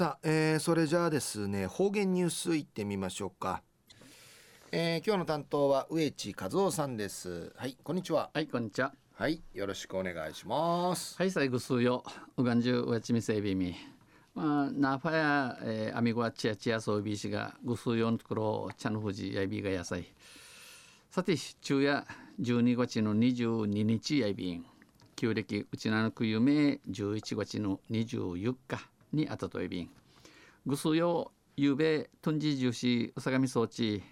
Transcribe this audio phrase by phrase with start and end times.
[0.00, 3.62] さあ、えー、それじゃあですね方言ニュースいってみましょうか、
[4.72, 7.52] えー、今日の担当は植地和夫さんです。
[7.54, 8.30] はいこんにちは。
[8.32, 8.94] はいこんにちは。
[9.12, 11.18] はいよろしくお願いします。
[11.18, 12.02] はい最後数よ
[12.38, 13.76] うがんじゅうわちみせいびみ。
[14.34, 20.06] まあナファや、えー、アミゴアチアチアそうびしがぐすうよんところ茶の富士やいびが野菜
[21.10, 22.06] さて昼夜
[22.40, 24.64] 12月の22日やいびん。
[25.14, 29.90] 旧暦うちなのくゆめ11月の24日にあたといびん。
[30.66, 34.02] ぐすよゆうべとんじ重視うしうさがみ装置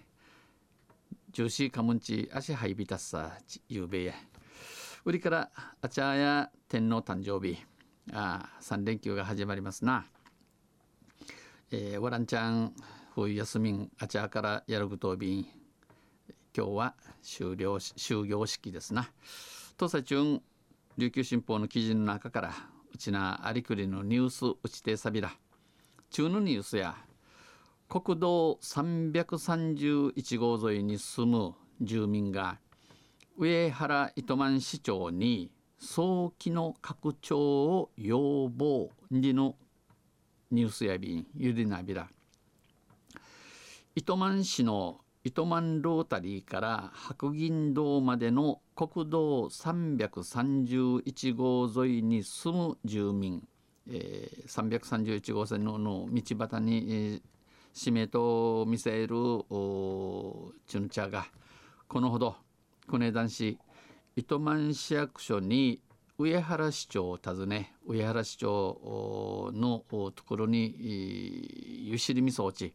[1.31, 3.37] 重視かむんち足はいびたっさ
[3.67, 4.13] ゆうべや。
[5.05, 5.49] 売りから
[5.81, 7.57] あちゃや天皇誕生日
[8.11, 10.05] あ3連休が始まりますな、
[11.71, 12.73] えー、わらんちゃん
[13.15, 15.45] 冬休みんあちゃからやるぐとびん。
[16.55, 19.09] 今日は終了終業式ですな。
[19.77, 20.41] 東西中
[20.97, 22.53] 琉球新報の記事の中から
[22.99, 25.31] ちなありくりのニュースうちてさびら
[26.11, 26.95] 中のニュースや
[27.87, 32.59] 国道331号沿いに住む住民が
[33.37, 39.55] 上原糸満市長に早期の拡張を要望にの
[40.51, 42.09] ニュースやびんゆりなびら
[43.95, 53.47] 糸満市の糸満ロータリーから白銀堂までの国道331号沿いに住む住民、
[53.87, 57.21] えー、331号線のの道端に、えー、
[57.75, 61.27] 指名と見せるチュンチャが
[61.87, 62.35] このほど
[62.87, 63.59] 国根男子
[64.15, 65.79] 糸満市役所に
[66.17, 70.73] 上原市長を訪ね上原市長のところに
[71.87, 72.73] ゆしりみ装置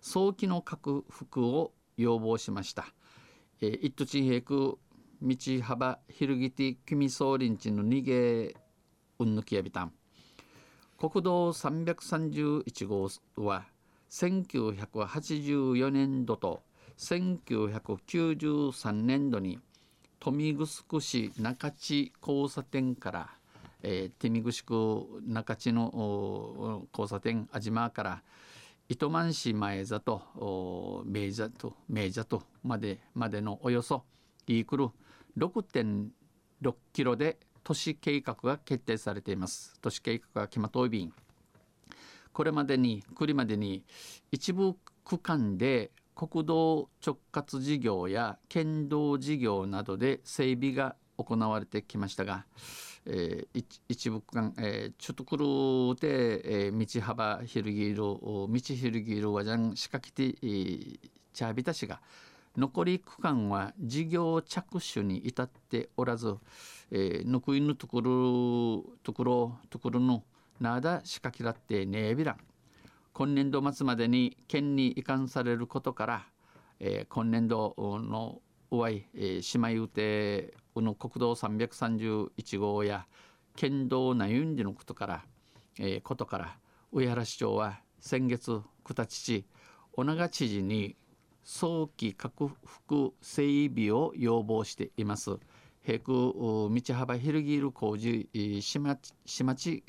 [0.00, 2.86] 早期の克服を要望しました。
[3.60, 4.78] えー、一途地平区
[5.22, 8.54] 道幅ひるぎて君総林地の逃げ
[9.18, 9.92] うんぬきやびたん
[10.98, 13.08] 国道331号
[13.42, 13.64] は
[14.10, 16.62] 1984年度と
[16.98, 19.58] 1993年度に
[20.20, 23.30] 豊見城市中地交差点から、
[23.82, 28.22] えー、手見城区中地の交差点安島から
[28.86, 34.04] 糸満市前座と明座と明座とまでまでのおよそ
[34.46, 34.88] イークル
[35.38, 39.74] 6.6キロで都市計画が決定されています。
[39.80, 41.14] 都市計画が決まっ便。
[42.34, 43.84] これまでに来るまでに
[44.30, 52.44] 一部区間で国道直轄事業や県道事業などで整備が行われてきましたが、
[53.06, 55.44] えー、一部区間、えー、ちょっとくる
[56.00, 60.98] で、えー、道幅広げる道広げるわじゃん仕掛けて、えー、
[61.32, 62.00] チャービタ氏が
[62.56, 66.36] 残り区間は事業着手に至っておらず、
[66.90, 70.22] えー、ぬくいぬところところところの
[70.60, 72.36] なだ仕掛けらってねえびらん。
[73.12, 76.26] 今年度末までに県に移管されることから、
[76.80, 78.40] えー、今年度の
[78.74, 83.06] おわい、えー、姉妹予定の国道331号や
[83.54, 85.24] 県道なゆんじのことから、
[85.78, 86.58] えー、ことから
[86.90, 89.46] 上原市長は先月九田父
[89.92, 90.96] 小長知事に
[91.44, 95.38] 早期克服整備を要望しています。
[95.84, 98.28] 平空道幅広ぎる工事
[98.60, 99.84] 市町市町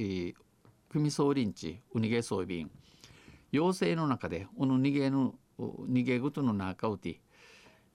[0.90, 2.72] 組総林地ウニゲ装備員
[3.51, 7.22] 要請の中でこの逃げの逃げごとの中うて、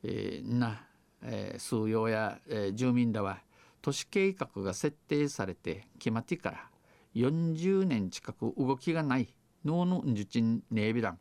[0.03, 0.83] えー、な、
[1.23, 3.39] えー、数用や、えー、住民らは
[3.83, 6.71] 都市計画が設定されて決まってから
[7.15, 9.35] 40年近く動きがない
[9.65, 11.19] 脳の受賃ネービラン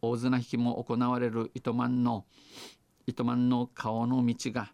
[0.00, 2.24] 大綱引きも行われる糸満の
[3.06, 4.72] 糸満の顔の道が、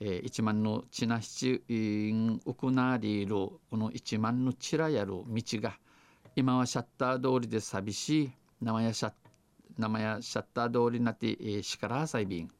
[0.00, 5.78] えー、一万のちな七ウクナーリールこの一万のチラやる道が
[6.36, 9.12] 今はシャッター通りで寂しい生やシャッ
[9.78, 12.50] 生やシャッター通りになって、えー、しからさいびん。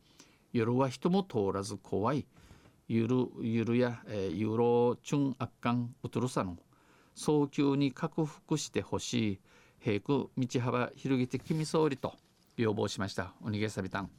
[0.52, 2.26] 夜は人も通らず怖い。
[2.88, 6.56] ゆるゆるや、えー、ユーロチュン悪感うとるさの。
[7.14, 9.40] 早急に克服してほしい。
[9.80, 12.14] 平空道幅広げて君総理と。
[12.56, 13.32] 要望しました。
[13.42, 14.10] お逃げさびたん。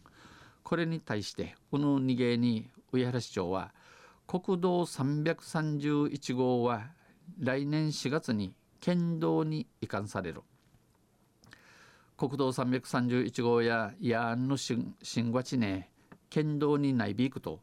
[0.64, 3.72] これに対してこの逃げに上原市長は
[4.28, 6.88] 国道331号は
[7.40, 10.42] 来年4月に県道に移管される。
[12.18, 14.96] 国道331号やヤーンの新
[15.32, 15.90] 和地ね
[16.30, 17.62] 県道にないびくと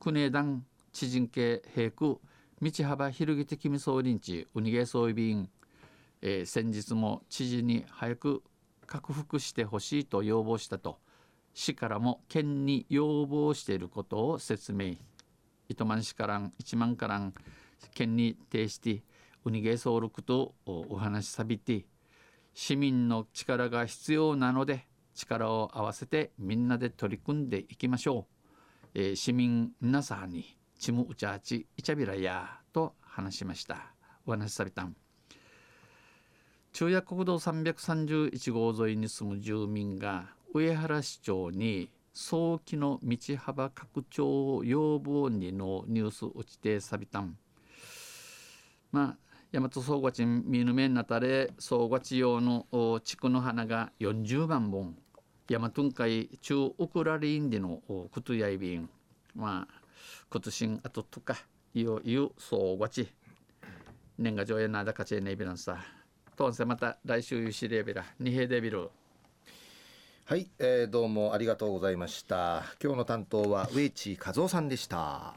[0.00, 2.14] 国枝団知人系平空
[2.60, 5.48] 道幅広げて君総林地ウニゲ総備員
[6.24, 8.42] えー、先日も知事に早く
[8.86, 10.98] 克服してほしいと要望したと
[11.52, 14.94] 市からも県に要望していることを説明。
[15.68, 17.34] 糸満市からん1万からん
[17.94, 19.02] 県に提して
[19.44, 21.84] ウニゲーソールクとお話しさびて
[22.54, 28.26] 市民の力が必要なので力を合わせてみんなで取り組んでいきましょ
[28.94, 33.94] う、えー、市民皆さんにチムウチャーチイチャビラやと話しました。
[34.26, 34.96] お話しさびたん。
[36.72, 47.36] 中夜国道331号沿いに住む住民が上原市長に早期の道幅拡張を要望にのニュース打ちてさびたん。
[48.90, 49.16] まあ
[49.54, 52.66] 大和総合地見ぬめなたれ総合地用の
[53.04, 54.96] 地区の花が40万本。
[55.46, 58.88] 大和海中ウクラリンでのクトヤイビン
[59.36, 59.74] まあ
[60.30, 61.36] クトシンあととか
[61.74, 63.12] いよいよ総合地
[64.16, 65.76] 年賀状やなだかちえねびらんさ。
[66.34, 68.88] とんせまた来週ゆしれびら二平デビル。
[70.24, 72.62] はい、えー、どうもありがとうございました。
[72.82, 75.34] 今日の担当は植地和夫さんでした。